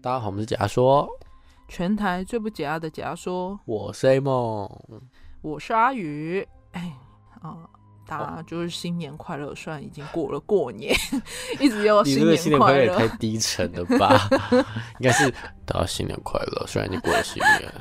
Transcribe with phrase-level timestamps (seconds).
[0.00, 1.08] 大家好，我们是假说，
[1.66, 3.58] 全台最不解压的假说。
[3.64, 4.70] 我是 A 梦，
[5.42, 6.46] 我是阿宇。
[6.70, 6.92] 哎，
[7.40, 7.68] 啊，
[8.06, 9.52] 大家就是新年快乐！
[9.56, 10.94] 虽然已经过了过年，
[11.58, 12.96] 一直要新年快乐。
[12.96, 14.28] 太低沉了吧？
[15.00, 15.28] 应该是
[15.66, 17.74] 大家新年快乐，虽然已经过了新年。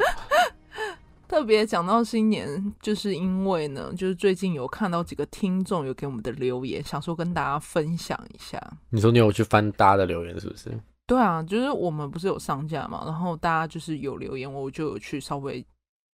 [1.28, 8.60] 特别讲到新年，就是因为呢，就是最近有看到几个听众有给我们的留言，想说跟大家分享一下。
[8.90, 10.72] 你说你有去翻大家的留言是不是？
[11.08, 15.66] 对啊，就是我们不是有上架嘛，然后大家就是有留言，我就有去稍微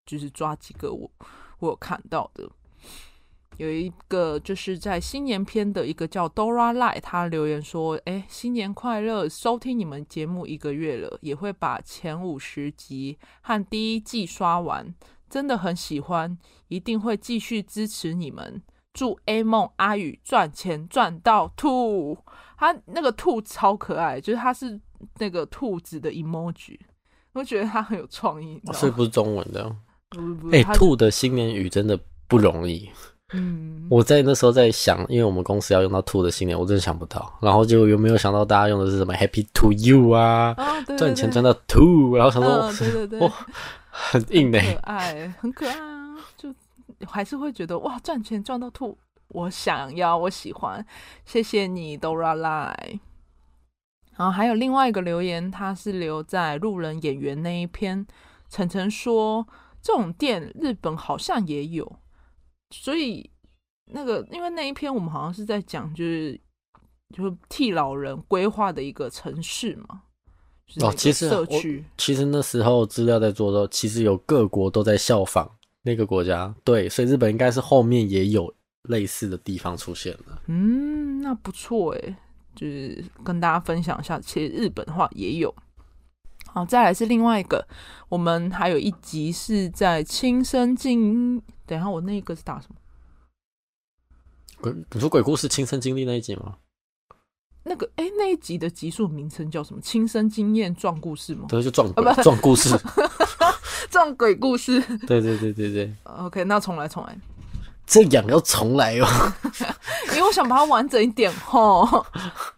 [0.05, 1.09] 就是抓几个我
[1.59, 2.49] 我有看到的，
[3.55, 9.29] 有一个就是在新年篇的一个叫 Dora Light，他留言说：“哎，新年快乐！
[9.29, 14.93] 收听你们节目一个月了，也会把前五十集和第一季刷完，
[15.29, 16.37] 真的很喜欢，
[16.67, 18.61] 一定会继续支持你们。
[18.91, 22.17] 祝 A 梦阿宇赚钱赚到吐。”
[22.61, 24.79] 他那个兔超可爱，就是他是
[25.17, 26.77] 那个兔子的 emoji，
[27.33, 28.61] 我觉得他很有创意。
[28.71, 29.75] 所以不是中文的，
[30.51, 32.87] 哎、欸，兔的新年语真的不容易。
[33.33, 37.35] 嗯，我在那时候在想，因为我们公司要用到兔的新年，我真的想不到。
[37.41, 40.55] 然后就有没有想到大家用的是什么 Happy to you 啊？
[40.99, 43.33] 赚钱赚到兔，然后想说，哦、对对对，哇，
[43.89, 46.15] 很硬的，可爱，很可爱啊！
[46.37, 46.53] 就
[47.07, 48.95] 还是会觉得哇，赚钱赚到兔。
[49.33, 50.85] 我想要，我喜欢，
[51.25, 52.99] 谢谢你，Dora Lai。
[54.17, 58.05] 然后还有另外一个留言，他是留在路人演员那一篇。
[58.49, 59.47] 晨晨说，
[59.81, 61.99] 这种店日本好像也有，
[62.71, 63.31] 所以
[63.93, 66.39] 那个因为那一篇我们好像是在讲，就是
[67.15, 70.01] 就是替老人规划的一个城市嘛。
[70.81, 75.49] 哦，其实社区，其实那时候资料在做的时候，其实有各国都在效仿
[75.83, 78.53] 那个国家，对，所以日本应该是后面也有。
[78.89, 82.15] 类似的地方出现了，嗯，那不错诶，
[82.55, 85.53] 就是跟大家分享一下，其实日本的话也有。
[86.47, 87.65] 好，再来是另外一个，
[88.09, 92.75] 我们还有一集是在亲身经，等一下我那个是打什么？
[94.59, 96.57] 鬼，你说鬼故事亲身经历那一集吗？
[97.63, 99.79] 那个，哎，那一集的集数名称叫什么？
[99.79, 101.45] 亲身经验撞故事吗？
[101.47, 102.69] 对，就撞鬼，撞故事，
[103.89, 104.81] 撞鬼故事。
[105.05, 105.95] 对对对对对。
[106.03, 107.17] OK，那重来，重来。
[107.91, 109.05] 这样要重来哦，
[110.15, 112.05] 因为我想把它完整一点吼。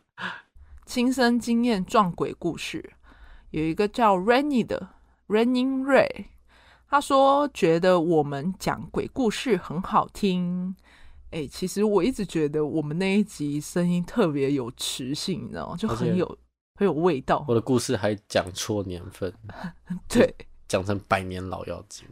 [0.85, 2.93] 亲身经验撞鬼故事，
[3.49, 4.89] 有一个叫 Rainy 的
[5.27, 6.25] Raining Ray，
[6.87, 10.75] 他说觉得我们讲鬼故事很好听。
[11.31, 15.75] 哎，其实我一直觉得我们那一集声音特别有磁性，你知道吗？
[15.75, 16.37] 就很有
[16.75, 17.43] 很有味道。
[17.47, 19.33] 我的故事还讲错年份，
[20.07, 20.31] 对，
[20.67, 22.07] 讲成百年老妖精。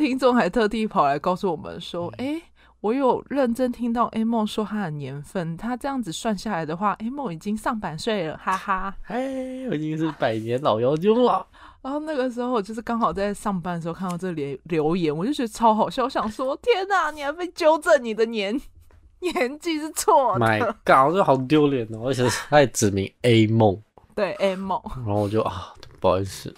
[0.00, 2.42] 听众还特地跑来告诉我们说：“哎、欸，
[2.80, 8.96] 我有认真听到 A 梦说他的年份，他这样子算下来的话，A 梦已经上百岁了，哈哈！
[9.08, 11.46] 哎，我已经是百年老妖精了。
[11.82, 18.58] 然后那个时候，我就是刚好在上班的时候看到这留留言，我就觉得超好笑，我想说：天哪，你还被纠正你的年
[19.20, 22.06] 年纪是错的！My God，这好丢脸哦！
[22.08, 23.78] 而且他还指名 A 梦，
[24.14, 26.54] 对 A 梦，然后我就啊，不好意思。”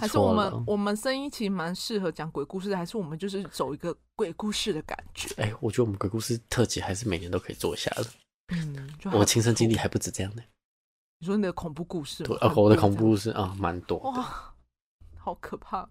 [0.00, 5.28] 还是我们我们声音其实蛮适合讲鬼故事的，还是我们就是走一个鬼故事的感觉？
[5.36, 8.06] 哎、欸，我觉得我们鬼故事特辑还是每年都可以做一下的。
[8.48, 10.42] 嗯，我亲身经历还不止这样呢。
[11.18, 12.22] 你说你的恐怖故事？
[12.22, 13.98] 对，啊，我的恐怖故事啊，蛮多。
[13.98, 14.54] 哇，
[15.18, 15.88] 好可怕！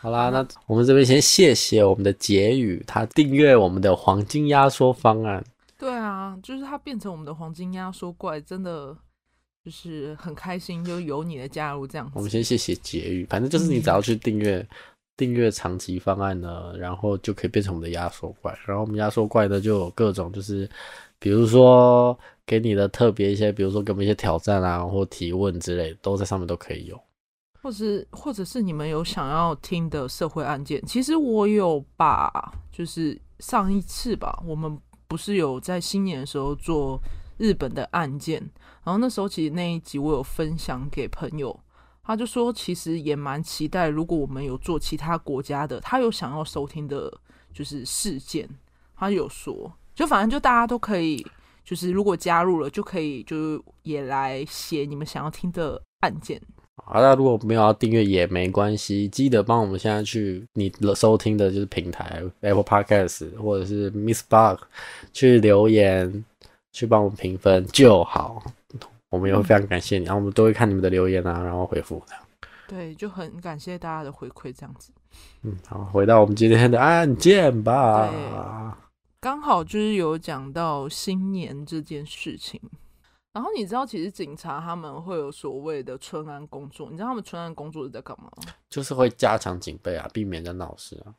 [0.00, 5.44] 好啦，那我们这边先谢谢我们的结语，他订阅我们的黄金压缩方案。
[5.78, 8.96] 对啊，就是他变成我们的黄金压缩怪，真的。
[9.70, 12.12] 就是很开心，就有你的加入这样子。
[12.16, 14.66] 我们先谢谢结语，反正就是你只要去订阅
[15.16, 18.52] 订阅长期方案呢，然后就可以变成我们的压缩怪。
[18.66, 20.68] 然后我们压缩怪呢就有各种，就是
[21.20, 27.00] 比如说给你的特别一些，比如说给我们一些挑战啊，或提问之类的，都在上面都可以有。
[27.62, 34.76] 或者是或者是你们有想要听的社会案件，其实我有把，就是上一次吧，我们
[35.06, 37.00] 不是有在新年的时候做
[37.40, 38.38] 日本的案件。
[38.84, 41.58] 然后那时候其实那一集我有分享给朋友，
[42.04, 47.12] 他就说其实也蛮期待，如果我们有做其他国家的，他有想要收听的，
[47.52, 48.48] 就是事件，
[48.96, 51.26] 他有说，就反正就大家都可以，
[51.64, 56.40] 就是如果加入了就可以，就也来写你们想要听的案件。
[56.82, 64.58] 好，那如果没有要订阅也没关系，记得帮我们现在去你的收听的就是平台 Apple Podcast 或者是 Mixbox
[65.12, 66.24] 去留言，
[66.72, 68.42] 去帮我们评分就好。
[69.10, 72.22] 我们也会非常感谢你，然后我们都会看你们的留言啊，然后回复这样。
[72.68, 74.92] 对，就很感谢大家的回馈，这样子。
[75.42, 78.08] 嗯，好，回到我们今天的案件吧。
[78.08, 78.16] 对，
[79.20, 82.60] 刚好就是有讲到新年这件事情。
[83.32, 88.30] 然后你知道，其实警察他们会有所谓的春安工作，你知道他们春安工作是在干嘛？
[88.68, 91.14] 就是会加强警备啊，避免人闹事啊。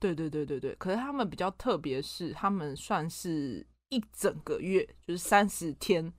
[0.00, 0.74] 对对对对对。
[0.76, 6.12] 可是他们比较特别是，他们算是一整个月，就是三十天，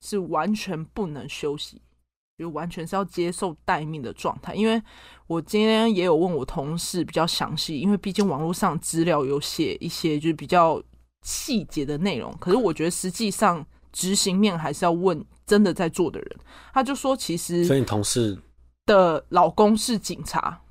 [0.00, 1.80] 是完全不能休息，
[2.38, 4.54] 就完全是要接受待命的状态。
[4.54, 4.82] 因为
[5.26, 10.82] 我今天也有问我同事比较详细，因为毕竟网络上资料有写一些就是比较
[11.22, 13.66] 细节的内容，可是我觉得实际上。
[13.92, 16.36] 执行面还是要问真的在做的人，
[16.72, 18.38] 他就说其实，所以你同事
[18.86, 20.62] 的老公是警察，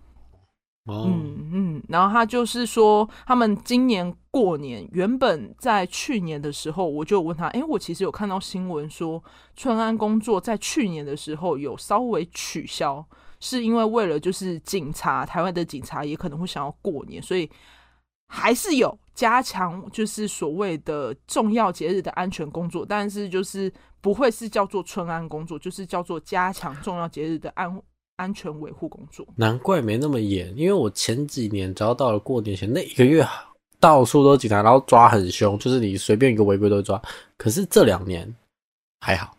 [0.85, 9.23] 嗯嗯，然后他就是说，他们今年过年原本在去年的时候，我就问他，哎，我其实有看到新闻说，
[9.55, 13.05] 春安工作在去年的时候有稍微取消，
[13.39, 17.49] 是因为为了就是警察，台湾的警察也可能会想要过年，所以。
[18.31, 27.75] 还是有加强，就是所谓的重要节日的安全工作，但是就是不会是叫做春安工作，就是叫做加强重要节日的安
[28.19, 29.25] 安全维护工作。
[29.37, 33.25] 难怪没那么严，因为我前几年只要到了过年前那一个月，
[33.79, 37.01] 到处都警察，然后抓很凶，就是你随便一个违规都抓。
[37.37, 38.35] 可是这两年
[38.99, 39.33] 还好。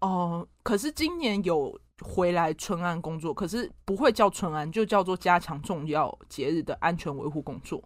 [0.00, 0.08] 哦、
[0.40, 7.82] 呃，可是今年有回来春安工作，可是不会叫春安，就叫做加强重要节日的安全维护工作。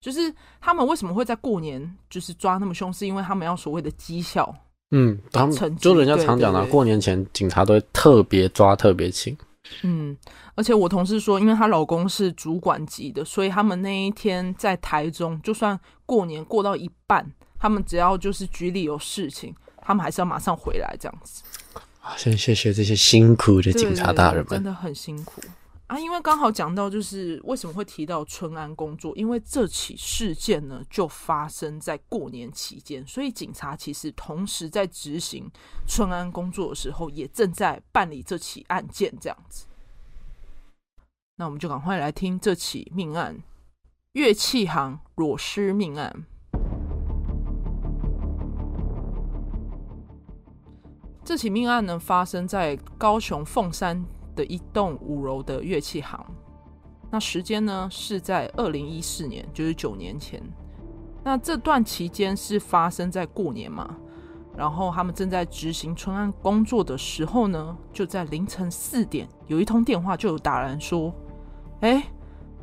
[0.00, 4.54] 就是他们为什么会在过年就是抓那么凶，是因为他们要所谓的绩效。
[4.92, 9.36] 嗯，他们就人家常讲的，过年前警察都会特别抓特别勤。
[9.82, 10.16] 嗯，
[10.54, 21.42] 而且我同事说，因为她老公是主管级的，所以他们那一天在台中，就算过年过到一半，他们只要就是局里有事情，他们还是要马上回来这样子。
[22.00, 25.40] 啊，先谢谢这些辛苦的警察大人们，真的很辛苦。
[25.90, 35.50] 啊，因为刚好讲到，就是为什么会提到春安工作，因为这起事件呢就发生在过年期间，所以警察其实同时在执行
[35.88, 39.66] 春安工作的时候，也正在办理这起案件，这样子。
[41.34, 43.42] 那我们就赶快来听这起命案——
[44.14, 46.24] 乐器行裸尸命案。
[51.24, 54.06] 这起命案呢，发生在高雄凤山。
[54.40, 56.24] 的一栋五楼的乐器行，
[57.10, 60.42] 那时间呢是在二零一四年，就是九年前。
[61.22, 63.94] 那这段期间是发生在过年嘛，
[64.56, 71.14] 然后他们正在执行春安工作的时候呢，就在凌晨四点，有一通电话就有打来说，
[71.80, 72.02] 哎，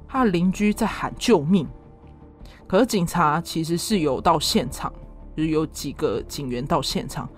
[0.07, 1.67] 他的邻居在喊救命。
[2.65, 4.91] 可是警察其实是有到现场，
[5.35, 7.29] 就是有几个警员到现场，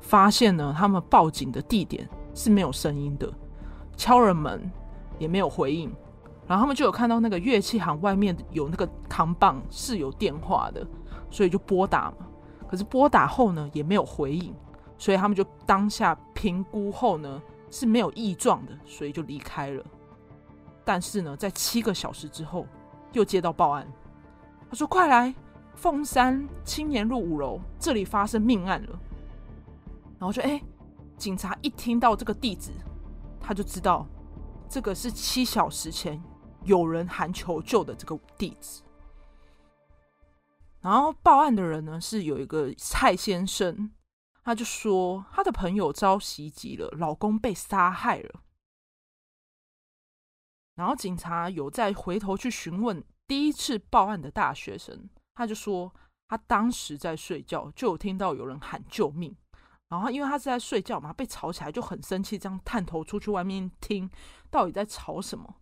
[0.00, 3.28] 发现呢，他们报警的地点是没有声音的。
[3.98, 4.70] 敲了门
[5.18, 5.92] 也没有回应，
[6.46, 10.86] 然后他们就有看到那个乐器行外面有那个扛棒是有电话的，
[11.30, 12.18] 所以就拨打嘛。
[12.68, 14.54] 可是拨打后呢也没有回应，
[14.96, 19.84] 所以他们就当下评估后呢是没有异状的，所以就离开了。
[20.84, 22.64] 但是呢，在七个小时之后
[23.12, 23.86] 又接到报案，
[24.70, 25.34] 他说：“快来
[25.74, 28.98] 凤山青年路五楼，这里发生命案了。”
[30.18, 30.62] 然后就哎，
[31.16, 32.70] 警察一听到这个地址。
[33.48, 34.06] 他就知道
[34.68, 36.22] 这个是七小时前
[36.64, 38.82] 有人喊求救的这个地址，
[40.82, 43.90] 然后报案的人呢是有一个蔡先生，
[44.44, 48.42] 他就说他的朋友遭袭击了，老公被杀害了。
[50.74, 55.90] 然后警察有再回头去询问第一次报案的大学生，他就说
[56.28, 59.34] 他当时在睡觉，就有听到有人喊救命。
[59.88, 64.10] 然后，因为他是在睡觉嘛，被吵起来就很生气，这样探头出去外面听，
[64.50, 65.56] 到底在吵什么？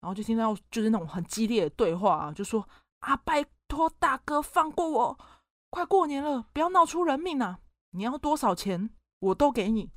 [0.00, 2.68] 然后就听到就是那种很激烈的对话啊，就说
[3.00, 5.18] 啊，拜托大哥放过我，
[5.68, 7.58] 快过年了，不要闹出人命啊！
[7.90, 9.90] 你要多少钱我都给你，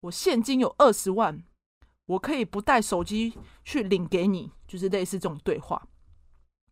[0.00, 1.44] 我现金有二十万，
[2.06, 5.86] 我可以不带手机去领给你，就是类似这种对话。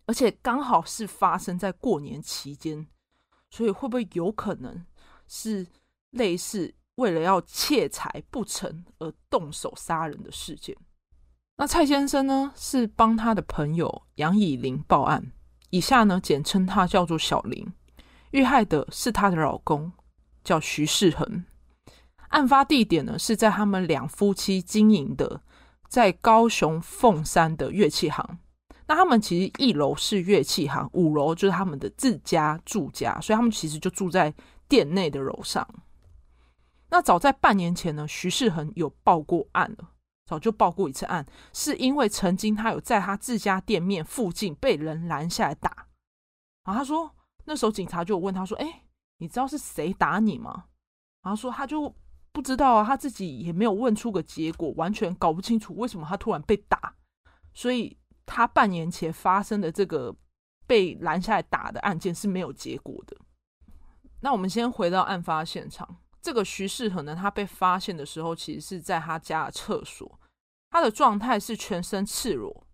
[0.07, 2.89] 而且刚好是发生在过年期间，
[3.51, 4.87] 所以会不会有可能
[5.29, 5.67] 是？
[6.11, 10.77] 类似为了要窃财不成而动手杀人的事件，
[11.57, 15.33] 那蔡先生呢是帮他的朋友杨以玲报案，
[15.71, 17.67] 以下呢简称他叫做小林。
[18.33, 19.91] 遇害的是她的老公，
[20.45, 21.45] 叫徐世恒。
[22.29, 25.41] 案发地点呢是在他们两夫妻经营的
[25.89, 28.39] 在高雄凤山的乐器行。
[28.87, 34.33] 那他们其实一楼是乐器行，五楼就是他们的自家住家，所以他们其实就住在
[34.69, 35.67] 店内的楼上。
[36.91, 39.91] 那早在半年前呢，徐世恒有报过案了，
[40.27, 45.87] 早就报过一次案，是因为曾经他有在他自家店面附近被人拦下来打，
[46.65, 48.83] 然后他说那时候警察就问他说：“哎，
[49.19, 50.65] 你知道是谁打你吗？”
[51.23, 51.95] 然后说他就
[52.33, 56.97] 不知道啊，他自己也没有问出个结果，完全搞不清楚为什么他突然被打，
[57.53, 60.15] 所以他半年前发生的这个
[60.67, 63.17] 被拦下来打的案件是没有结果的。
[64.21, 70.21] 那我们先回到案发现场，这个徐世恒呢，他被发现的时候，其实是在他家的厕所，
[70.71, 72.67] 他的状态是全身赤裸，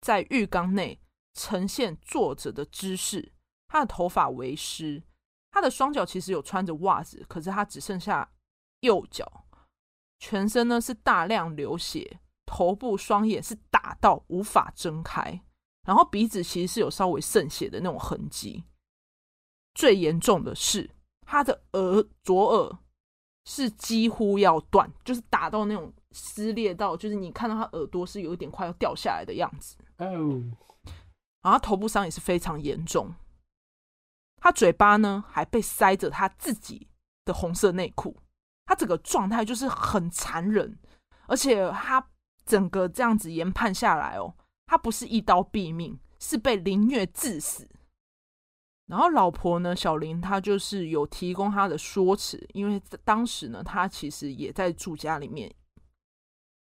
[0.00, 1.00] 在浴缸内
[1.34, 3.32] 呈现坐着的姿势，
[3.68, 5.02] 他的头发为湿。
[5.50, 8.32] 他的双脚其实有穿着袜子，可是他只剩下
[8.80, 9.46] 右脚，
[10.18, 15.42] 全身呢是大量流血，头部双眼是打到无法睁开，
[15.86, 18.64] 然后鼻子其实是有稍微渗血的那种痕迹。
[19.74, 20.90] 最严重的是
[21.26, 22.78] 他的耳左耳
[23.46, 29.76] 是几乎要断，就是打到那种撕裂到，就是你看到他耳朵是有一点快要掉下来的样子。
[29.98, 30.42] 哦，
[31.42, 33.14] 然后他头部伤也是非常严重。
[34.40, 36.88] 他嘴巴呢还被塞着他自己
[37.24, 38.16] 的红色内裤，
[38.66, 40.78] 他整个状态就是很残忍，
[41.26, 42.06] 而且他
[42.44, 44.34] 整个这样子研判下来哦，
[44.66, 47.68] 他不是一刀毙命，是被凌虐致死。
[48.86, 55.52] 然后老婆呢，小林她就是有提供他的说辞，因为当时呢，他其实也在住家里面，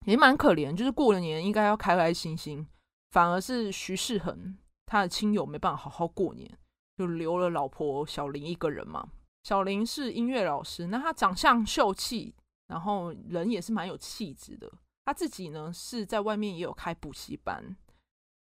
[0.06, 2.68] 也蛮可怜，就是过了年应该要开开心心，
[3.12, 6.50] 反而是徐世恒他的亲友没办法好好过年。
[6.98, 9.10] 就留了老婆小林一个人嘛。
[9.44, 12.36] 小林是音乐老师，那他长相秀气，
[12.68, 14.72] 然后人也是蛮有气质的。
[15.06, 17.76] 他自己呢是在外面也有开补习班，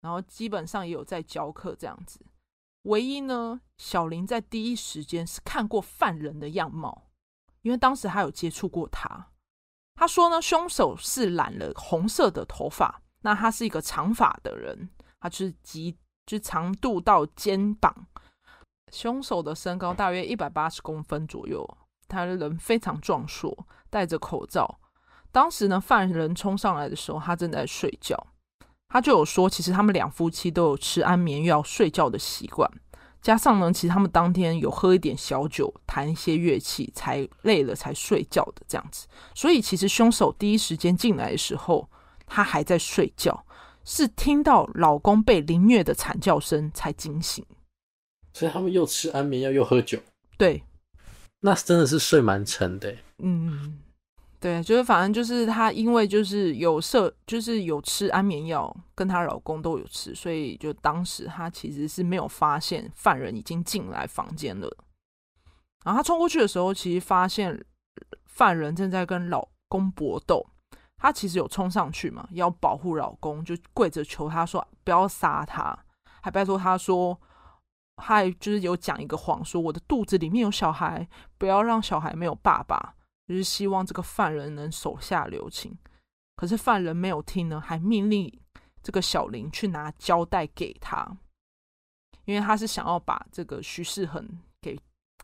[0.03, 2.21] 然后基本上也有在教课这样子。
[2.83, 7.11] 唯一呢，小林在第一时间是看过犯人的样貌，
[7.63, 9.29] 因为当时他有接触过他。
[9.95, 15.97] 他说呢，凶手是染了红色的头发，那他是一个长发的人，他就是及
[16.27, 18.07] 就长度到肩膀。
[18.91, 21.65] 凶手的身高大约一百八十公分左右，
[22.09, 24.81] 他的人非常壮硕，戴着口罩。
[25.31, 28.27] 当时呢，犯人冲上来的时候，他正在睡觉。
[28.93, 32.71] 他就有说，其实他们两夫妻都有吃安眠药睡觉的习惯，
[33.23, 39.07] 加上呢，其实他们当天有喝一点小酒，弹一些乐器，才累了才睡觉的这样子。
[39.35, 41.89] 所以，其实凶手第一时间进来的时候，
[42.27, 43.47] 他还在睡觉，
[43.83, 47.43] 是听到老公被凌虐的惨叫声才惊醒。
[48.35, 49.99] 所以他们又吃安眠药又喝酒，
[50.37, 50.65] 对，
[51.41, 52.95] 那真的是睡蛮沉的。
[53.19, 53.79] 嗯，
[54.43, 64.69] 对，就是反正就是她因为就是有摄，就是有吃安眠药，跟她老公都有吃，所以就当时她其实是没有发现犯人已经进来房间了。
[65.85, 67.65] 然后她冲过去的时候，其实发现
[68.27, 70.45] 犯人正在跟老公搏斗，
[70.97, 75.79] 她其实有冲上去嘛，要保护老公，就跪着求他说不要杀他，
[76.21, 77.17] 还拜托他说。
[77.99, 81.07] 还就是有讲一个谎，说我的肚子里面有小孩，
[81.39, 82.95] 不要让小孩没有爸爸，
[83.27, 85.77] 就是希望这个犯人能手下留情。
[86.37, 88.33] 可是犯人没有听呢，还命令
[88.83, 91.17] 这个小林去拿胶带给他，
[92.25, 94.79] 因为他是想要把这个徐世恒给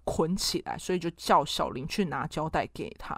[0.04, 3.14] 捆起来，所以就叫小林去拿胶带给他。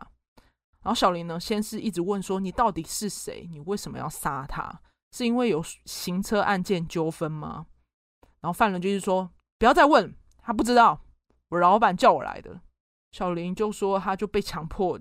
[0.83, 3.47] 然后小林呢，先是一直问说：“你到底是谁？
[3.51, 4.81] 你为什么要杀他？
[5.13, 7.67] 是因为有行车案件纠纷吗？”
[8.41, 9.31] 然后犯人就是说。
[9.59, 11.05] 不要再问，他不知道，
[11.51, 12.63] 我老板叫我来的。
[13.12, 14.99] 小林就说，他就被强迫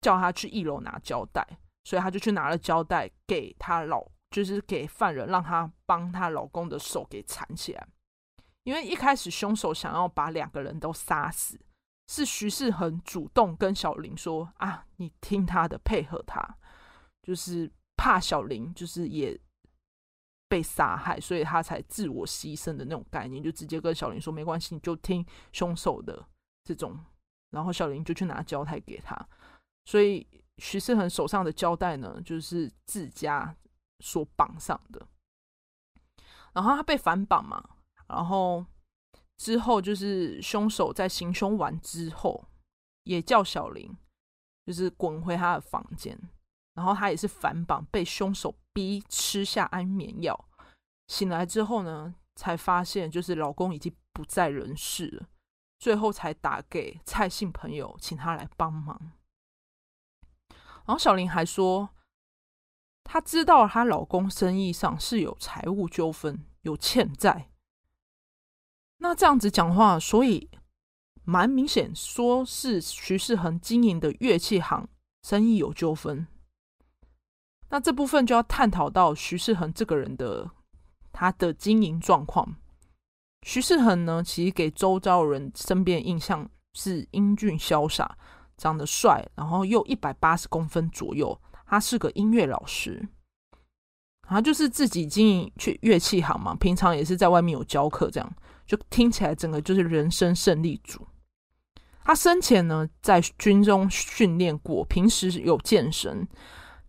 [0.00, 1.46] 叫他去一楼拿胶带，
[1.84, 7.88] 所以他就去拿了胶带给他老，就是给犯人，让他帮他老公的手给缠起来。
[8.64, 11.60] 因为一开始凶手想要把两个人都杀死，
[12.08, 16.56] 是徐世恒主动跟小林说：“啊，你听他的，配合他，
[17.22, 19.38] 就是怕小林就是也。”
[20.48, 26.22] 被杀害，所以他才自我牺牲的那种概念，就直接跟小林说没关系，你就听凶手的
[26.62, 27.02] 这种，
[27.52, 29.16] 然后小林就去拿胶带给他，
[29.84, 30.26] 所以
[30.58, 33.54] 徐世恒手上的胶带呢，就是自家
[34.00, 35.06] 所绑上的，
[36.52, 37.62] 然后他被反绑嘛，
[38.08, 38.66] 然后
[39.36, 42.44] 之后就是凶手在行凶完之后，
[43.04, 43.96] 也叫小林
[44.66, 46.18] 就是滚回他的房间。
[46.74, 50.48] 然后他也是反绑，被凶手逼吃下安眠药。
[51.08, 55.28] 醒来之后呢，才发现就是老公已经不在人世了。
[55.82, 59.10] 最后才打给蔡姓朋友，请他来帮忙。
[60.86, 61.90] 然后小林还说，
[63.02, 67.50] 她知道她老公生意上是有财务纠纷，有欠债。
[68.98, 70.48] 那这样子讲话，所以
[71.24, 74.88] 蛮明显，说是徐世恒经营的乐器行
[75.24, 76.28] 生意有纠纷。
[77.70, 80.48] 那这部分就要探讨到徐世恒这个人的
[81.10, 82.61] 他的经营状况。
[83.42, 88.16] 徐世恒呢，其实给周遭人身边印象是英俊潇洒，
[88.56, 91.38] 长得帅，然后又一百八十公分左右。
[91.66, 93.08] 他是个音乐老师，
[94.28, 98.34] 他就是自己经营去乐器行嘛，平常也是在外面有教课，这样
[98.66, 101.06] 就听起来整个就是人生胜利组。
[102.04, 106.28] 他生前呢在军中训练过，平时有健身，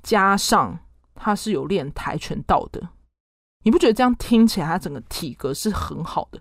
[0.02, 0.78] 加上
[1.16, 2.90] 他是有练跆拳道的。
[3.64, 6.40] 你不觉得这样听起来他整个体格是很好的？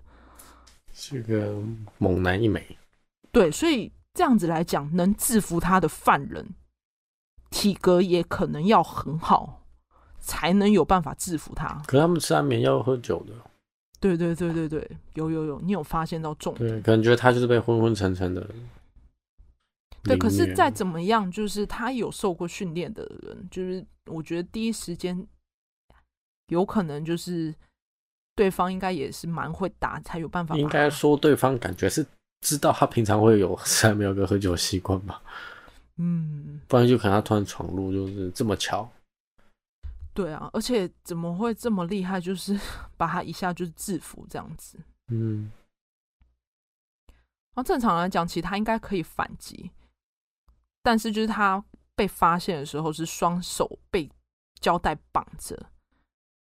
[0.93, 1.57] 是个
[1.97, 2.77] 猛男一枚。
[3.31, 6.53] 对，所以这样子来讲，能制服他的犯人，
[7.49, 9.63] 体格也可能要很好，
[10.19, 11.81] 才能有办法制服他。
[11.87, 13.33] 可他们吃安眠药喝酒的。
[13.99, 16.69] 对对对对对，有有有，你有发现到重点？
[16.69, 18.47] 对，感觉他就是被昏昏沉沉的。
[20.03, 25.25] 对，可是再怎么样，就是他有受过训练的人，就是我觉得第一时间。
[26.47, 27.53] 有可能就是
[28.35, 30.55] 对方应该也是蛮会打，才有办法。
[30.57, 32.05] 应该说对方感觉是
[32.41, 35.21] 知道他平常会有 三没有个喝酒习惯吧？
[35.97, 38.89] 嗯，不然就可能他突然闯入，就是这么巧。
[40.13, 42.19] 对啊，而且怎么会这么厉害？
[42.19, 42.59] 就是
[42.97, 44.77] 把他一下就是制服这样子。
[45.07, 45.51] 嗯，
[47.07, 49.71] 然后正常来讲，其实他应该可以反击，
[50.81, 51.63] 但是就是他
[51.95, 54.09] 被发现的时候是双手被
[54.59, 55.67] 胶带绑着。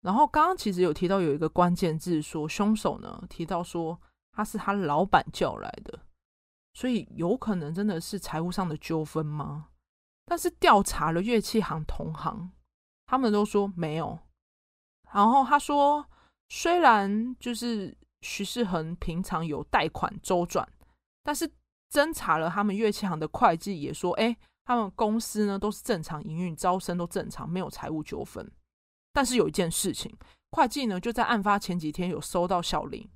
[0.02, 4.00] 然后刚刚其实有提到有一个关键字，说凶手呢提到说
[4.32, 6.00] 他是他老板叫来的，
[6.74, 9.68] 所以有可能真的是财务上的纠纷吗？
[10.26, 12.50] 但是调查了乐器行同行，
[13.06, 14.18] 他们都说没有。
[15.12, 16.06] 然后他说，
[16.48, 20.66] 虽然就是徐世恒平常有贷款周转，
[21.22, 21.48] 但是
[21.90, 28.50] 侦查了他们乐器行的会计也说，哎，他们公司呢都是正常营运，招生都正常，没有财务纠纷。
[29.12, 30.16] 但是有一件事情，
[30.50, 33.08] 会计呢就在案发前几天有收到小林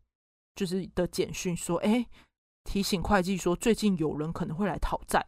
[0.54, 2.06] 就是的简讯，说，哎，
[2.64, 5.26] 提醒会计说最近有人可能会来讨债，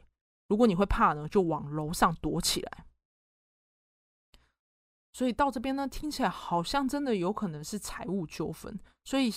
[0.48, 2.84] 如果你会怕呢，就往楼上躲起来。
[5.12, 9.30] 所以到这边呢，听起来好像真的有可能是财务纠纷，所以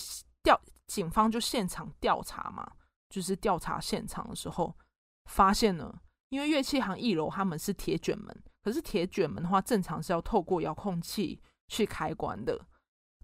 [0.43, 2.73] 调警方就现场调查嘛，
[3.09, 4.77] 就是调查现场的时候
[5.25, 8.43] 发现呢，因为乐器行一楼他们是铁卷门。
[8.63, 12.67] 可是铁卷门的话，正常是要透过遥控器去开关的，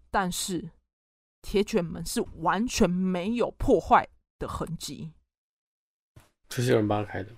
[0.10, 0.72] 但是
[1.42, 4.08] 铁卷门是完全没有破坏
[4.40, 5.14] 的痕迹，
[6.50, 7.36] 这是有人帮他开的。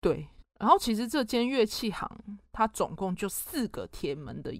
[0.00, 4.52] 对，然后其实这间乐器行它总共就四个铁门的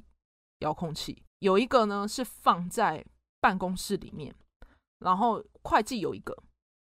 [0.60, 3.04] 遥控器，有一个呢是放在
[3.40, 4.32] 办公室里面，
[5.00, 6.32] 然后会计有一个，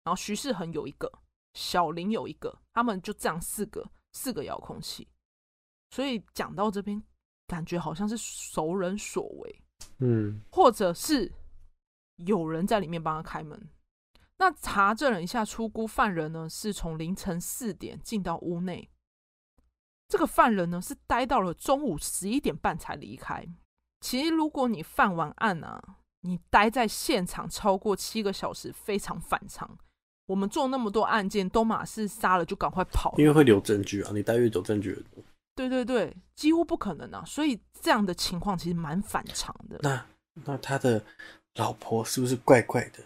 [0.04, 1.12] 然后徐世恒有一个，
[1.52, 5.06] 小林有一个，他们就这样四个四个遥控器。
[5.96, 7.02] 所以讲到这边，
[7.46, 9.62] 感觉好像是熟人所为，
[10.00, 11.32] 嗯，或者是
[12.16, 13.58] 有人在里面帮他开门。
[14.36, 18.90] 那查证了一下，出估犯人呢是从凌晨四点进到屋内，
[20.06, 23.48] 这个犯人呢是待到了中午十一点半才离开。
[24.02, 29.78] 其实如果你犯完案啊，你待在现场超过七个小时，非常反常。
[30.26, 35.24] 我们做那么多案件，都马是杀了就赶快跑，因为会留证据啊，你待越久证据越多。
[35.56, 37.24] 对对对，几乎不可能啊！
[37.26, 39.80] 所以这样的情况其实蛮反常的。
[39.82, 40.06] 那
[40.44, 41.02] 那他的
[41.54, 43.02] 老婆是不是怪怪的？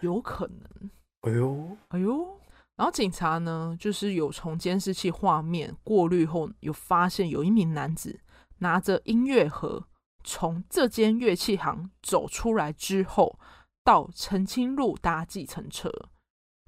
[0.00, 0.90] 有可能。
[1.20, 2.36] 哎呦哎呦！
[2.74, 8.18] 然后警察呢，就是有从监视器画面过滤后，有发现有一名男子
[8.58, 9.86] 拿着音乐盒
[10.24, 13.38] 从这间乐器行走出来之后，
[13.84, 15.88] 到澄清路搭计程车。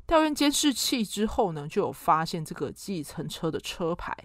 [0.07, 4.17] 调阅监视器之后呢，就有发现这个计程车的车牌。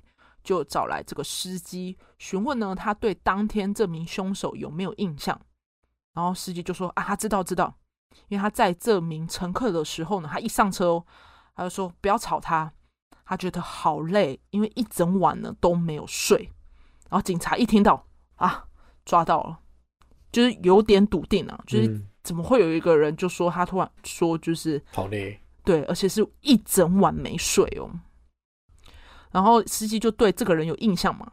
[0.43, 5.39] 就找来这个司机询问呢，他对当天这名凶手有没有印象？
[6.13, 7.77] 然后司机就说啊，他知道知道，
[8.27, 11.05] 因为他在这名乘客的时候呢，他一上车哦，
[11.55, 12.71] 他就说不要吵他，
[13.23, 16.51] 他觉得好累，因为一整晚呢都没有睡。
[17.09, 18.65] 然后警察一听到啊，
[19.05, 19.59] 抓到了，
[20.31, 27.89] 就是有点笃定啊，就是怎么会有一个人就说他突然说就是好累，对，而且是一整晚没睡哦。
[29.31, 31.31] 然后司机就对这个人有印象嘛，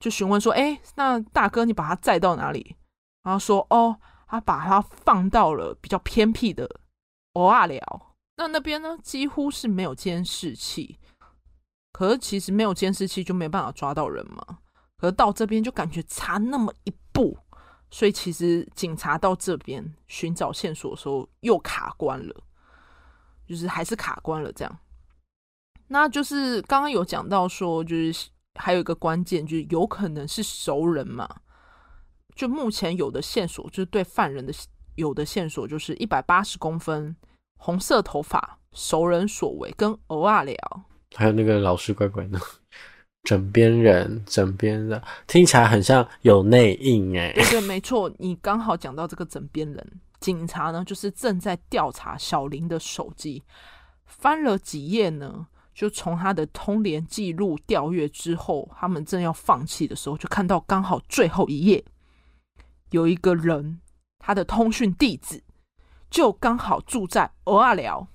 [0.00, 2.76] 就询问说：“哎，那大哥，你把他载到哪里？”
[3.22, 6.80] 然后说：“哦，他把他放到了比较偏僻的
[7.34, 7.80] 欧阿寮。
[8.36, 10.98] 那那边呢，几乎是没有监视器。
[11.92, 14.58] 可是其实没有监视器就没办法抓到人嘛。
[14.98, 17.38] 可是到这边就感觉差那么一步，
[17.90, 22.34] 所以其实警察到这边寻找线索的时候又卡关了，
[23.46, 24.78] 就是还是卡关了这样。”
[25.88, 31.28] 那就是刚刚有讲到说，就是还有一个关键，就是有可能是熟人嘛。
[32.34, 34.52] 就目前有的线索，就是对犯人的
[34.96, 37.16] 有的线索，就是一百八十公分、
[37.58, 40.54] 红色头发、熟人所为跟欧阿廖。
[41.14, 42.38] 还有那个老师乖乖呢
[43.22, 47.32] 枕边人，枕边的听起来很像有内应哎。
[47.32, 53.42] 对对， 没错，你刚好讲到这个枕边人，警察呢就是正在调查小林的手机，
[54.04, 61.84] 翻了几页呢，就从他的通联记录调阅之后，他们正要放弃的时候，就看到刚好最后一页
[62.92, 63.82] 有一个人，
[64.18, 65.44] 他的通讯地址
[66.08, 68.08] 就刚好住在蚵仔寮。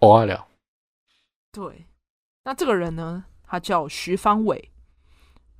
[0.00, 0.48] 蚵仔寮，
[1.52, 1.84] 对，
[2.42, 4.72] 那这个人呢，他叫徐方伟，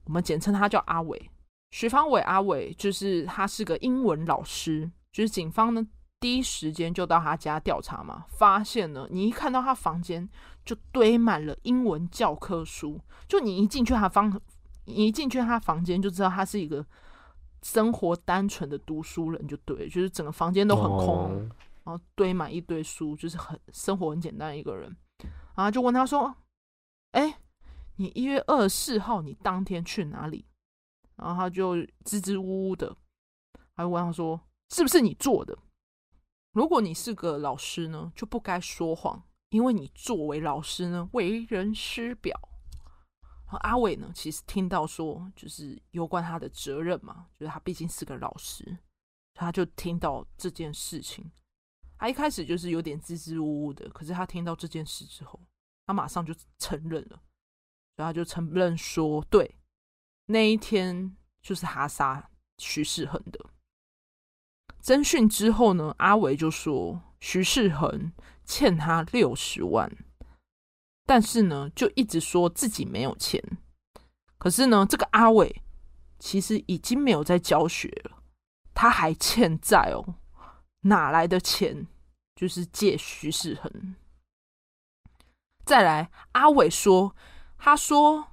[0.05, 1.31] 我们简称他叫阿伟。
[1.73, 5.87] 徐方伟阿伟就是他是个英文老师，就是警方呢。
[6.21, 10.29] 第一时间就到他家调查嘛，发现了，你一看到他房间
[10.65, 14.41] 就堆满了英文教科书，就你一进去他房，
[14.85, 16.85] 你一进去他房间就知道他是一个
[17.63, 21.49] 生活单纯的读书人，就对，就是整个房间都很空，
[21.85, 24.95] 然后堆满一堆书，就是很生活很简单一个人。
[25.55, 26.35] 然后就问他说
[27.13, 27.39] ：“哎，
[27.97, 30.45] 你一月二十四号你当天去哪里？”
[31.15, 32.97] 然后他就支支吾吾的，
[33.75, 35.57] 还问他说：“是不是你做的？”
[36.53, 42.39] 如果你是个老师呢，就不该说谎，因为你作为老师呢，为人师表。
[43.61, 48.77] 阿伟呢，其实听到说，就是有关他的责任嘛，就是他毕竟是个老师，
[49.33, 51.31] 他就听到这件事情，
[51.97, 55.41] 他一开始就是有点支支吾吾的，可是他听到这件事之后，
[55.87, 57.23] 他马上就承认了，
[57.97, 59.57] 然后就承认说，对，
[60.27, 63.41] 那一天就是他杀徐世恒的。
[64.89, 68.11] 侦讯之后呢，阿伟就说徐世恒
[68.47, 69.95] 欠他六十万，
[71.05, 73.39] 但是呢，就一直说自己没有钱。
[74.39, 75.61] 可是呢，这个阿伟
[76.19, 78.23] 其实已经没有在教学了，
[78.73, 80.15] 他还欠债哦，
[80.81, 81.87] 哪来的钱？
[82.35, 83.95] 就是借徐世恒。
[85.67, 87.15] 再来，阿伟说，
[87.59, 88.29] 他说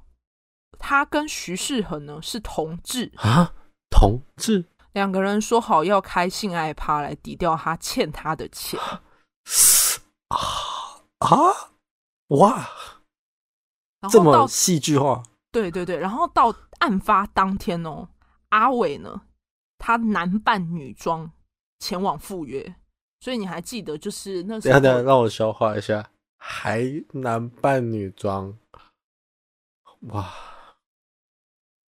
[0.80, 3.54] 他跟徐世恒呢是同志啊，
[3.90, 4.70] 同志。
[4.96, 8.80] 两个人说好要开性爱趴来抵掉他欠他的钱
[10.32, 10.40] 啊
[11.20, 11.28] 啊
[12.30, 12.70] 哇！
[14.10, 15.98] 这么戏剧化，对对对。
[15.98, 18.08] 然后到案发当天哦，
[18.50, 19.24] 阿伟呢，
[19.78, 21.30] 他男扮女装
[21.80, 22.76] 前往赴约，
[23.20, 24.74] 所以你还记得就是那时候？
[24.74, 26.82] 等下等下，让我消化一下，还
[27.12, 28.58] 男扮女装，
[30.08, 30.34] 哇！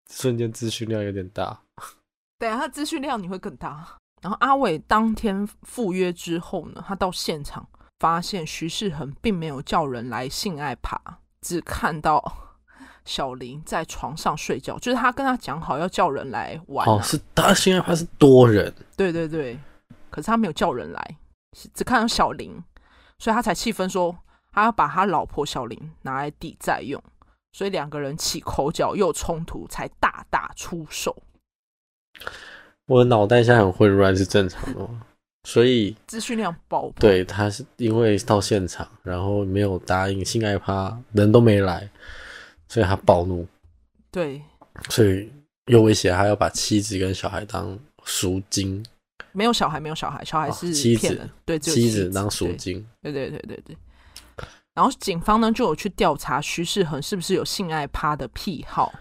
[0.09, 1.63] 瞬间资讯量有点大。
[2.43, 3.87] 对啊，他资讯量你会更大。
[4.21, 7.65] 然后阿伟当天赴约之后呢，他到现场
[7.99, 10.99] 发现徐世恒并没有叫人来性爱趴，
[11.39, 12.21] 只看到
[13.05, 14.77] 小林在床上睡觉。
[14.79, 19.57] 就是他跟他讲好要叫人来玩，啊，哦，是他性爱趴是多人，对对对，
[20.09, 21.17] 可是他没有叫人来，
[21.73, 22.61] 只看到小林，
[23.19, 24.13] 所以他才气愤说
[24.51, 27.01] 他要把他老婆小林拿来抵债用，
[27.53, 31.22] 所以两个人起口角又冲突，才大打出手。
[32.85, 35.01] 我的脑袋现在很混乱，是正常的吗？
[35.45, 36.93] 所以资讯量爆棚。
[36.99, 41.89] 对，他是因为到现场，然后没有答应性爱趴，人都没来，
[42.67, 43.45] 所以他暴怒。
[44.11, 44.41] 对，
[44.89, 45.31] 所以
[45.65, 48.85] 又威胁他要把妻子跟小孩当赎金。
[49.31, 51.29] 没有小孩，没有小孩，小孩是、哦、妻子。
[51.43, 52.85] 对，妻子，妻子当赎金。
[53.01, 53.75] 对对对对对。
[54.73, 58.93] 然后警方呢就有去调查徐世恒是不是有性爱趴的癖好。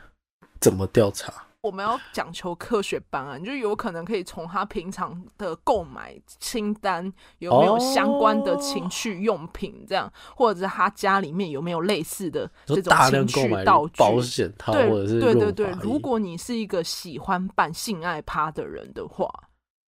[0.60, 1.32] 怎么调查？
[1.62, 15.70] 我们要讲求科学办案，就有可能可以从他平常的购买清单有没有相关的情趣用品，这样，哦、或者是他家里面有没有类似的这种情趣道具、保险套，对或者是对对对。
[15.80, 19.32] 如果你是一个喜欢办性爱趴的人的话，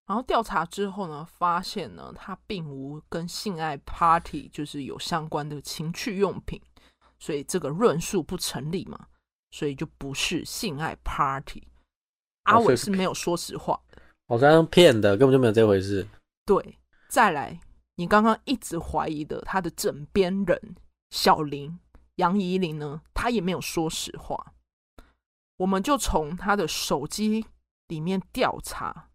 [0.06, 6.60] 然后调查之后呢，发现呢，他并无跟性爱 party 就是有相关的情趣用品，
[7.18, 9.06] 所以这个论述不成立嘛。
[9.54, 11.62] 所以就不是性爱 party，
[12.42, 16.04] 阿伟是没有说实话的，我刚刚骗的，根本就没有这回事。
[16.44, 16.76] 对，
[17.08, 17.60] 再来，
[17.94, 20.74] 你刚刚一直怀疑的他的枕边人
[21.12, 21.78] 小林
[22.16, 24.54] 杨怡玲呢，他也没有说实话。
[25.58, 27.46] 我们就从他的手机
[27.86, 29.10] 里面调查。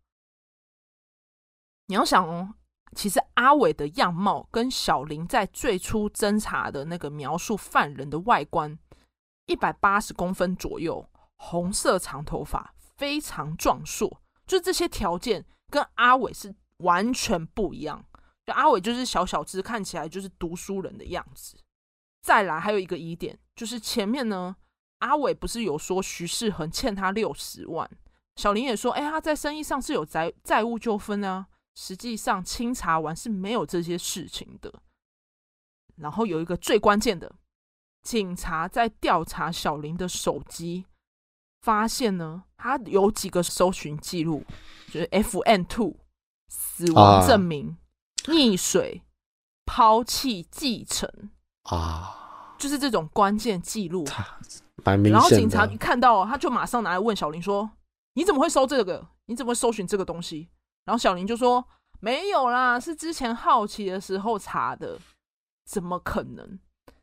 [1.88, 2.54] 你要想哦，
[2.96, 8.80] 其实阿伟的样貌跟小林在最初侦查的那个描述犯人的外观。
[9.50, 14.22] 一百八十公分左右，红色长头发，非常壮硕。
[14.46, 18.06] 就这些条件跟阿伟是完全不一样。
[18.46, 21.58] 就阿伟就是小小只，看起来就是读书人的样子。
[22.22, 24.56] 再来还有一个疑点，就是前面呢，
[25.00, 27.90] 阿伟不是有说徐世恒欠他六十万，
[28.36, 31.48] 小林也说，哎，他在生意上是有债债务纠纷啊。
[31.76, 34.72] 实际上清查完是没有这些事情的。
[35.96, 37.34] 然后有一个最关键的。
[38.02, 40.86] 警察在调查小林的手机，
[41.62, 44.46] 发现呢，他有几个搜寻记录，
[44.88, 45.96] 就是 FN Two
[46.48, 47.78] 死亡证明、
[48.24, 49.04] 啊、溺水、
[49.66, 51.10] 抛弃、继承
[51.64, 54.06] 啊，就是这种关键记录。
[54.84, 57.70] 然后警察一看到，他就马上拿来问小林说
[58.16, 59.10] ：“你怎么会搜这个？
[59.26, 60.50] 你怎么会搜寻这个东西？”
[60.86, 61.68] 然后小林就说
[62.00, 64.98] ：“没有啦，是之前好奇的时候查的。”
[65.70, 66.60] 怎么可能？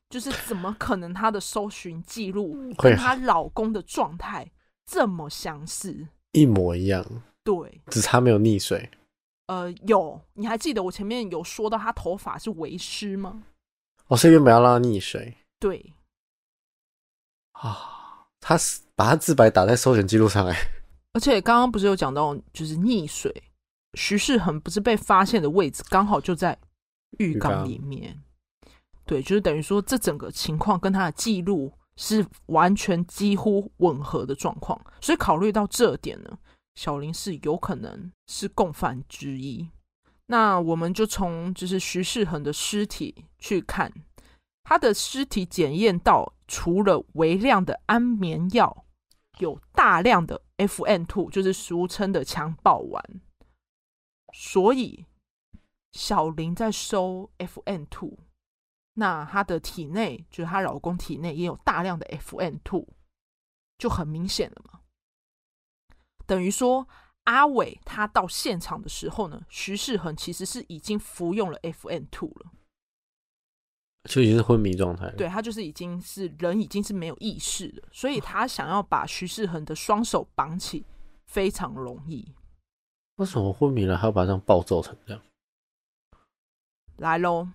[0.08, 1.12] 就是怎么可能？
[1.12, 4.50] 她的搜寻记录跟她老公的状态
[4.86, 7.04] 这么相似，一模一样。
[7.42, 8.90] 对，只差没有溺水。
[9.46, 13.44] 呃，有，你还记得我前面有说到她头发是为湿吗？
[14.08, 15.36] 哦，是因为没有让她溺水。
[15.58, 15.94] 对。
[17.52, 20.56] 啊，她是把她自白打在搜寻记录上哎。
[21.14, 23.32] 而且刚刚不是有讲到，就是溺水，
[23.94, 26.58] 徐世恒不是被发现的位置刚好就在
[27.18, 28.20] 浴缸里面。
[29.06, 36.38] 对，就是等于说，这整个情况跟他的记录是完全几乎吻合的状况，所以考虑到这点呢，
[36.74, 39.68] 小林是有可能是共犯之一。
[40.26, 43.92] 那我们就从就是徐世恒的尸体去看，
[44.64, 48.84] 他的尸体检验到，除了微量的安眠药，
[49.38, 53.20] 有大量的 F N two，就是俗称的强暴丸，
[54.34, 55.06] 所以
[55.92, 58.18] 小林在收 F N two。
[58.96, 62.86] 那她的体内，就是她老公体内也有大量的 FN two，
[63.78, 64.80] 就很明显了嘛。
[66.26, 66.88] 等于说，
[67.24, 72.50] 阿伟他到现场的时候呢，徐世恒其实是已经服用了 FN two 了，
[74.04, 75.10] 就已经是昏迷状态。
[75.12, 80.84] 对，他就是已经是人，已经是没有意识了，所以他想要把徐世恒的双手绑起，
[81.26, 82.34] 非常容易。
[83.16, 85.22] 为什么昏迷了还要把他这样暴揍成这样？
[86.96, 87.48] 来喽。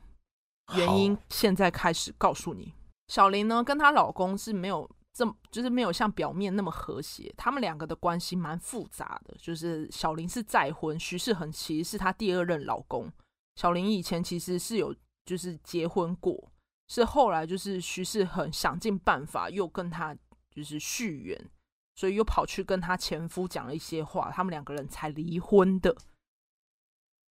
[0.76, 2.74] 原因现在开始告诉你，
[3.08, 9.36] 小林呢跟她老公是没有这么，就是没有像表面那么和谐，他们两个的关系蛮复杂的。
[9.38, 13.12] 就是小林是再婚，徐世恒其实是她第二任老公。
[13.56, 16.52] 小林以前其实是有就是结婚过，
[16.88, 20.16] 是后来就是徐世恒想尽办法又跟她
[20.50, 21.50] 就是续缘，
[21.96, 25.96] 所以又跑去跟她前夫讲了一些话，他们两个人才离婚的。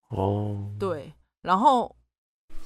[0.10, 1.95] 哦，对，然后。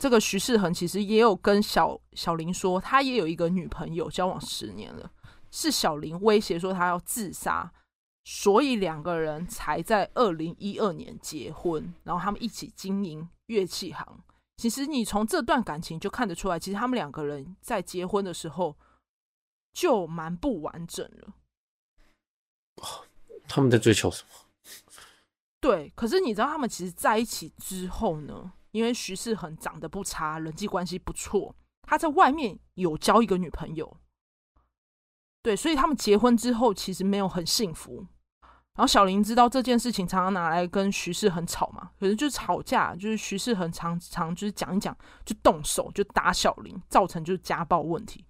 [0.04, 5.10] 这个徐世恒其实也有跟小小林说，他也有一个女朋友，交往十年了，
[5.50, 7.72] 是小林威胁说他要自杀，
[8.26, 14.06] 所以两个人才在二零一二年结婚，然后他们一起经营乐器行。
[14.58, 18.76] 其实你从这段感情就看得出来，其实他们两个人在结婚的时候
[19.72, 21.34] 就蛮不完整了。
[23.48, 24.30] 他们在追求什么？
[25.62, 28.52] 对，可是你知道他们其实在一起之后呢？
[28.74, 33.98] 因为徐世恒长得不差，人际关系不错，他在外面有交一个女朋友，
[35.44, 38.08] 对，所以他们结婚之后其实没有很幸福。
[38.76, 48.26] 然后小林知道这件事情，常常拿来跟徐世恒吵嘛，可是就是吵架，就是徐世恒常常就是讲一讲就动手就打小林，造成就是家暴问题。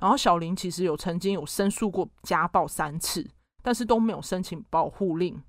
[0.00, 3.30] 然后小林其实有曾经有申诉过家暴三次，
[3.62, 5.40] 但是都没有申请保护令。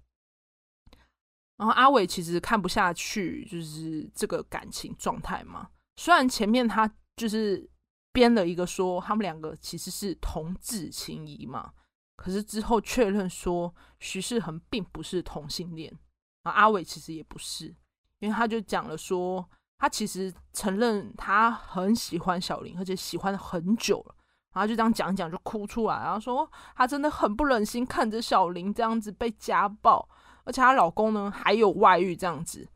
[1.57, 5.69] 然后阿伟其实看不下去，就是这个感情状态嘛。
[5.95, 7.69] 虽然前面他就是
[8.11, 11.71] 编了一个说他们两个其实是同志情谊嘛，
[12.17, 15.97] 可是之后确认说徐世恒并不是同性恋，
[16.43, 17.73] 啊，阿伟其实也不是，
[18.19, 24.15] 因为他就讲了说他其实承认他很喜欢小林，而且喜欢很久了，
[24.53, 30.09] 然后就这样讲讲就哭出来，然后说他真的很不忍心看着小林这样子被家暴。
[30.45, 32.69] 而且她老公呢还有外遇这样子，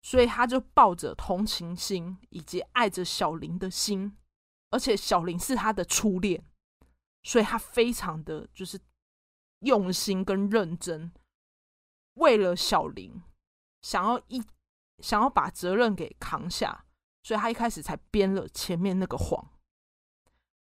[0.00, 4.16] 所以她就抱着同情心以及爱着小林的心，
[4.70, 6.44] 而且小林是她的初恋，
[7.22, 8.80] 所以她非常的就是
[9.60, 11.12] 用心跟认真，
[12.14, 13.22] 为了小林
[13.82, 14.42] 想要一
[15.00, 16.84] 想要把责任给扛下，
[17.22, 19.50] 所以她一开始才编了前面那个谎。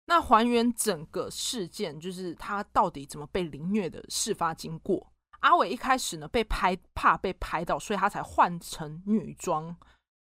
[0.09, 5.13] 那还原整个事件，就是她到底怎么被凌虐的事发经过。
[5.47, 9.65] 阿伟一开始呢被拍，怕被拍到，所以他才换成女装，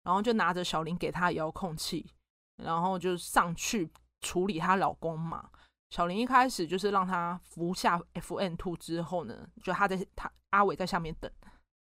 [0.04, 2.10] 然后就拿着小林给他的遥控器，
[2.56, 5.50] 然后就上去处理她老公嘛。
[5.90, 11.30] 小林一开始就是让他服下 FN Two 之后呢，就他在他阿伟在下面等，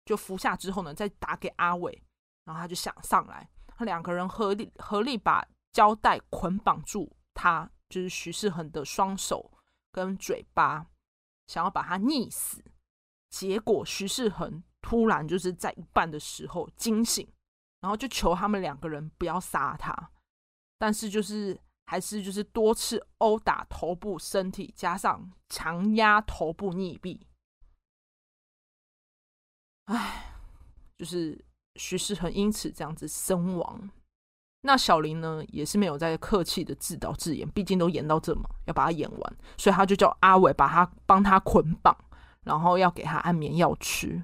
[0.04, 2.04] 就服下之后呢，再打给阿伟，
[2.43, 9.52] 然后他就想上来，他两个人合力合力把胶带捆绑住他，就是徐世恒的双手
[9.91, 10.88] 跟嘴巴，
[11.45, 12.63] 想要把他溺死。
[13.30, 17.28] 结果徐世恒突然就是在一半的时候惊醒，
[17.82, 20.12] 然后就求他们两个人不要杀他。
[20.78, 27.20] 但是就是还是就是多次殴打头部、身体，加上强压头部溺毙。
[29.86, 30.34] 唉，
[30.98, 31.44] 就是
[31.76, 33.90] 徐世恒因此这样子身亡。
[34.62, 41.96] 那小林呢，也是没有再客气的自导自演，毕竟都演到这嘛，要把它演完，所以他就叫阿伟把他帮他捆绑，
[42.47, 44.23] 然后要给他安眠药吃。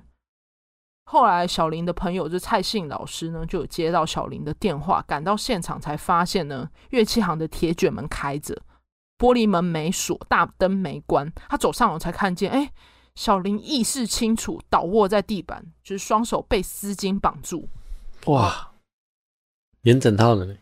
[1.06, 8.60] 后来小林的朋友就蔡信老师呢，就有接到小林的电话，赶到现场才发现呢，乐器行的铁卷门开着，
[9.18, 11.32] 玻璃门没锁，大灯没关。
[11.50, 12.72] 他走上楼才看见，哎，
[13.16, 17.68] 小林意识清楚，倒卧在地板，就是双手被丝巾绑住。
[18.28, 18.72] 哇！
[19.82, 20.56] 演整套的呢？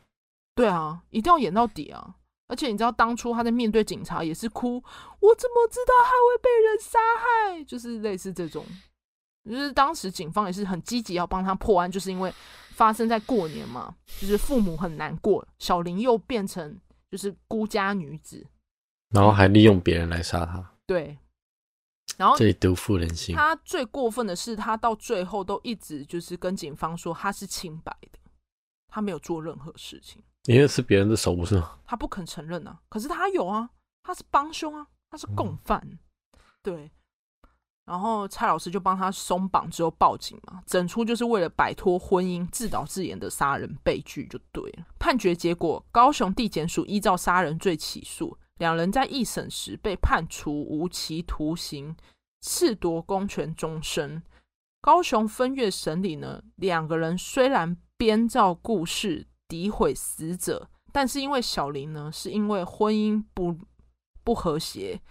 [0.55, 2.15] 对啊，一定要演到底啊！
[2.51, 7.63] 而且你知道，当初他在面对警察也是哭，我怎么知道他会被人杀害？
[7.63, 8.65] 就是类似这种，
[9.49, 12.33] 就是当时警方也是很积极要帮他破案，就是因为
[12.71, 16.77] 发生在过年嘛，就是父母很难过，小林又变成
[17.09, 18.45] 就是孤家女子，
[19.13, 20.73] 然后还利用别人来杀他。
[20.85, 21.17] 对，
[22.17, 23.33] 然后这里毒妇人心。
[23.33, 28.19] 他最过分的是，他到最后都一直就是跟警方说他是清白的。
[28.93, 31.77] 他没有做任何事情，因为是别人的手，不是吗？
[31.85, 33.69] 他不肯承认啊，可是他有啊，
[34.03, 35.99] 他是帮凶啊，他是共犯，嗯、
[36.63, 36.91] 对。
[37.85, 44.85] 然后蔡老师就帮他松绑之后报警嘛，整出就是为了摆脱婚姻自导自演的杀人悲剧就对了。
[44.97, 51.95] 判决结果，高雄地检署依照杀人罪起诉两人，在一审时被判处无期徒刑，
[52.43, 54.23] 褫夺公权终身。
[54.79, 57.77] 高雄分院审理呢，两个人虽然。
[57.97, 63.57] 编造故事诋毁死者，但是因为小林呢，是因为婚姻不
[64.23, 65.01] 不和谐，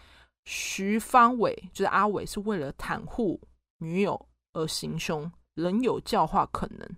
[0.46, 3.38] 徐方伟就是阿伟是为了袒护
[3.80, 6.88] 女友而行凶，仍有教化可能，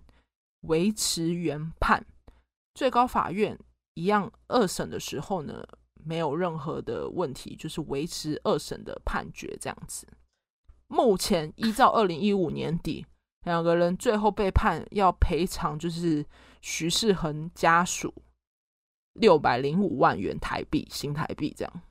[0.61, 2.05] 维持原判。
[2.73, 3.59] 最高法院
[3.95, 5.67] 一样二审的时候呢，
[6.05, 10.07] 没有任何的问题，就是维持二审的判决这样子。
[10.87, 13.05] 目前依照二零一五年底。
[13.45, 16.25] 两个人最后被判要赔偿，就是
[16.63, 18.13] 徐世恒家属
[19.15, 21.81] 六百零五万元台币，新台币这样。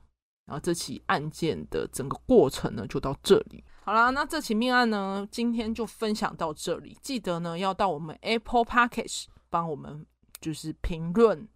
[0.45, 3.63] 然后这起案件的整个过程呢，就到这里。
[3.83, 6.97] 好啦，那这起命案呢，今天就分享到这里。
[7.03, 10.03] 记得呢，要到我们 Apple Podcast 帮我们
[10.41, 11.47] 就是评论，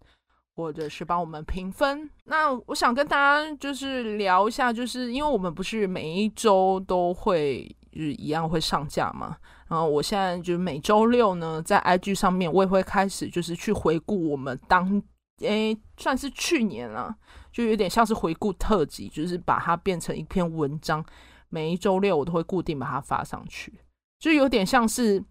[0.54, 2.08] 或者是帮我们评分。
[2.24, 7.74] 那我想跟大家就是聊一下，就是因为我们不是每一周都会。
[7.90, 9.36] 就是一样会上架嘛，
[9.68, 15.02] 然后我现在就每周六呢，在 IG 上面我也会开始就是去回顾我们当
[15.40, 17.14] 诶算是去年了，
[17.52, 21.04] 就有点像是回顾特辑，就是把它变成一篇文章，
[21.48, 23.72] 每一周六我都会固定把它发上去，
[24.18, 25.22] 就有点像是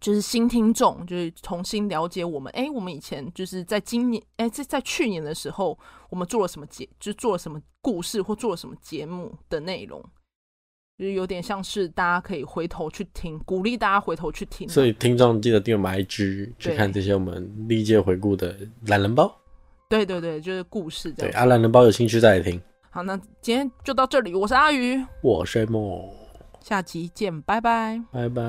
[0.00, 5.78] 就是新听众，就是重新了解我们，诶，我们以前就是在今年诶，在在去年的时候，
[6.10, 10.04] 我们做了什么节，就做了什么故事或做了什么节目的内容。
[10.96, 14.68] 就是有点像是大家可以回头去听，鼓励大家回头去听。
[14.68, 19.34] 所以听众记得订阅我们 IG 去看这些我们历届回顾的懒人包。
[19.88, 21.32] 对对对，就是故事这样。
[21.32, 22.60] 对啊，懒人包有兴趣再来听。
[22.90, 24.34] 好，那今天就到这里。
[24.34, 26.08] 我是阿鱼，我是梦，
[26.60, 28.42] 下集见，拜拜，拜拜。